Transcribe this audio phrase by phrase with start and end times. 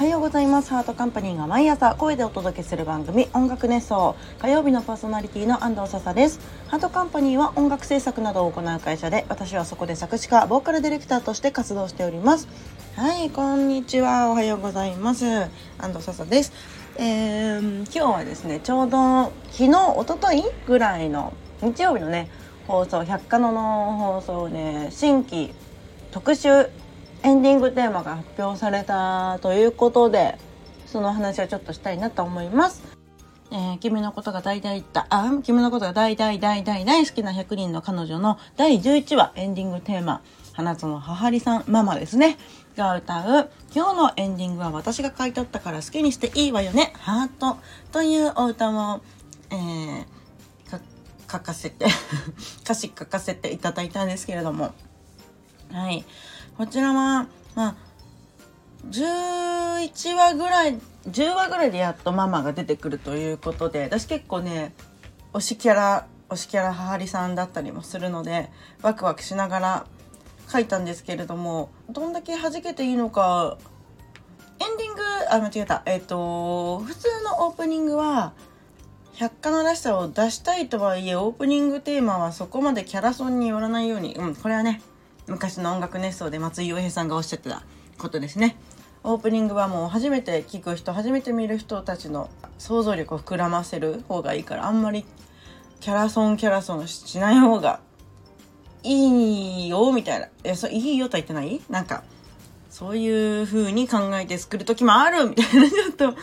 [0.00, 0.70] おはようございます。
[0.70, 4.16] ハートカンパニーが毎朝声でお届けする番組音楽熱奏。
[4.38, 6.40] 火曜日のパーソナリティの安藤笹です。
[6.68, 12.48] ハートカンパニーは音楽制作などを行う会社で私はそこで作詞家ボーカルディレクターとして活動しております。
[12.96, 14.30] はいこんにちは。
[14.30, 15.26] おはようございます。
[15.76, 16.54] 安藤笹です。
[16.96, 22.30] えー、今日はですねちょうど昨日一昨日ぐらいの日曜日のね
[22.66, 25.52] 放送百科のの放送で新規
[26.10, 26.70] 特集
[27.22, 30.38] エンディングテーマが発表されたということで
[30.86, 32.82] その話をちょっとしたいなと思います。
[33.52, 42.38] えー、君のことが大大だ、あ、君のことが大大大大大好きな100人の彼女の第11話エンディングテーマ、花園ははりさんママですね。
[42.76, 47.58] が歌う、今日のエンディングは私が書い取ったから好きにしていいわよね、ハート
[47.92, 49.00] というお歌を、
[49.50, 50.06] えー、
[51.30, 51.86] 書かせて
[52.62, 54.72] 歌詞書かせていただいたんですけれども、
[55.72, 56.04] はい。
[56.60, 57.74] こちらは、まあ、
[58.90, 64.74] 11話ぐらい、10話ぐらいでやっとママが出てくるということで、私結構ね、
[65.32, 68.50] 推しキャラ、推しキャラははりさんだったりもするので、
[68.82, 69.86] ワクワクしながら
[70.52, 73.56] 書いたんですけれども、どんだけ弾けていいのか、
[74.58, 75.82] エンディング、あ、間違えた。
[75.86, 78.34] えっ、ー、と、普通のオープニングは、
[79.14, 84.82] 百科のらしさを出したいとはいえ、オープニングテーマはそこまでキャラソンによらないように、うん、これはね、
[85.30, 87.62] 昔の音楽熱奏で松井洋平さんがおっしゃってた
[87.98, 88.56] ことですね。
[89.04, 92.28] オープニングはもう初めて聞く人初めて見る人たちの
[92.58, 95.06] 想像力を膨らませる方がいいからあんまり
[95.80, 97.80] キャラソンキャラソンしない方が
[98.82, 100.28] いいよみたいな。
[100.42, 101.60] え、そいいよとは言ってない？
[101.70, 102.02] なんか、
[102.68, 106.14] そういう風に考えて作る時もあるみたいな、ちょっと、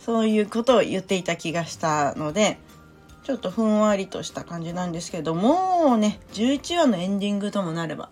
[0.00, 2.58] そういうことを言っていた気がしたので、
[3.24, 8.08] ちょっとふんわりとした感じなんですけどもう、ね、11話のエンディングともなれば、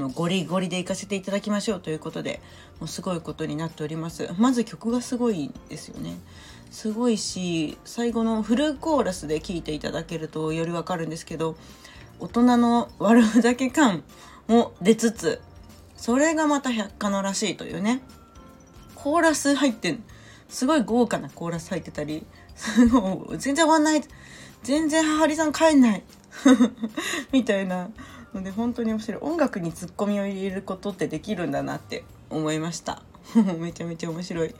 [0.00, 2.40] もうゴリゴリで行かせていただきましょうということで
[2.78, 4.30] もうすごいことになっております。
[4.38, 6.18] まず曲がすごいですよね。
[6.70, 11.56] すごいし最後のフルコーラスで聴いていただけるとよりわかるんですけど
[12.18, 14.04] 大人の悪ふざけ感
[14.46, 15.40] も出つつ
[15.96, 18.00] それがまた百科のらしいというね。
[18.94, 20.02] コーラス入ってん。
[20.48, 22.24] すごい豪華なコーラス入ってたり
[22.56, 24.02] すごい全然終わんない。
[24.62, 26.02] 全然ははりさん帰んない。
[27.32, 27.90] みたいな。
[28.34, 29.22] ので本当に面白い。
[29.22, 33.02] 音楽にツッコミを入れることってできるんだなって思いました。
[33.58, 34.54] めちゃめちゃ面白い。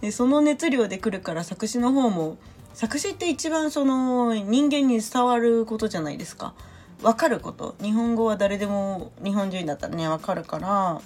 [0.00, 2.38] でその熱量で来るから作詞の方も
[2.72, 6.54] 作詞って一番その人間に伝わることじゃないですか。
[7.02, 7.74] 分かること？
[7.82, 11.00] 日本語は誰でも日本人だったらね分かるから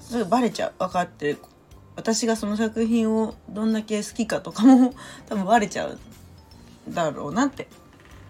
[0.00, 0.72] すぐバレちゃう。
[0.78, 1.38] 分かってる
[1.96, 4.94] 私がその作品をどんだけ好きかとかも
[5.28, 5.98] 多分バレちゃう
[6.88, 7.68] だろうなって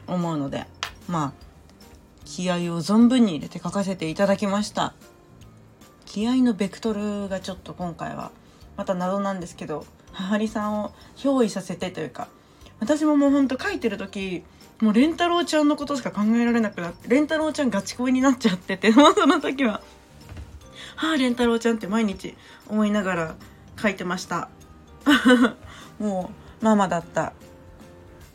[0.06, 0.66] 思うので。
[1.08, 1.51] まあ
[2.24, 4.94] 気合を存分に入れて書かせていただきました。
[6.12, 8.32] 気合のベクトルがちょっと今回は
[8.76, 12.28] また謎なんですけど母りさんを憑依させてというか
[12.80, 14.44] 私ももうほんと書いてる時
[14.82, 19.80] もうレンタロウちゃんのことしか考えられなくなってレンタロウちゃんガチ恋になっちゃっててその時は
[20.96, 22.36] 「はあレンタロウちゃん」って毎日
[22.68, 23.34] 思いながら
[23.80, 24.48] 書いてました。
[25.98, 27.32] もうママだった。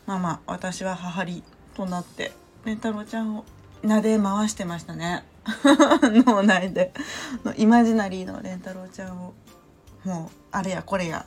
[0.06, 1.44] ママ私は母り
[1.74, 2.32] となって
[2.64, 3.44] レンタロウちゃんを
[3.82, 5.24] 撫で回してましたね。
[6.26, 6.92] 脳内で。
[7.56, 9.34] イマジナリーのレンタロウちゃんを。
[10.04, 11.26] もうあれやこれや。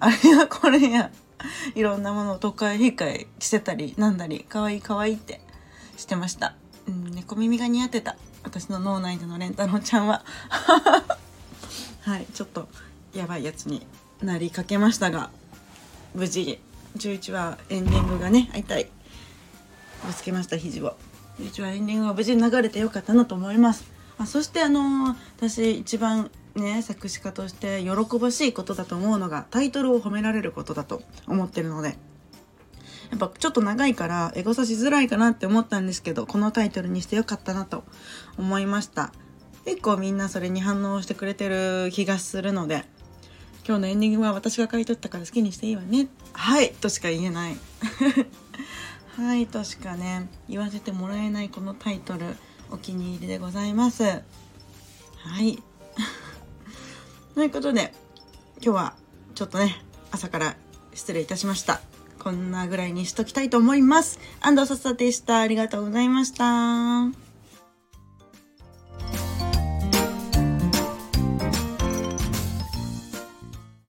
[0.00, 1.10] あれやこれや。
[1.74, 5.40] いろんなものを都会理解してたりなんだりかわいいかわいいって
[5.96, 6.54] してました、
[6.88, 8.16] うん、猫耳が似合ってた。
[8.42, 10.24] 私の脳内でのレンタロウちゃんは。
[12.02, 12.68] はいちょっと
[13.14, 13.86] やばいやつに
[14.22, 15.30] なりかけましたが
[16.14, 16.60] 無事
[16.98, 18.88] 11話エンディングがね会いたい。
[20.06, 20.96] ぶつけました肘を。
[21.38, 23.90] 一応エンディングが無事に流れてよかったなと思います。
[24.18, 31.96] あそしてあのー、私一番ね作詞家として喜ばしいことだと思うのがタイトルを褒められることだと思ってるので。
[33.10, 37.84] やっぱちょっと長いからエゴサしづらいかなって思ったんですけどこのタイトルにしてよかったなと
[38.38, 39.12] 思いました。
[39.64, 42.84] 結構みんなそれに反応してくれてる気がするので
[43.66, 46.08] 今日のエンディングは私が書い取ったから好きにしていいわね。
[46.32, 47.56] はいとしか言えない。
[49.16, 52.36] はいとしかね言わせてもらえないこのタイトル
[52.70, 54.02] お気に入りでございます。
[54.02, 54.20] は
[55.40, 55.62] い。
[57.34, 57.94] ということで
[58.60, 58.94] 今日は
[59.34, 60.56] ちょっとね朝から
[60.94, 61.80] 失礼いたしました。
[62.18, 64.18] こんなぐらいにしときたいと思います。
[64.40, 65.40] 安藤ささでした。
[65.40, 67.23] ありがとうございました。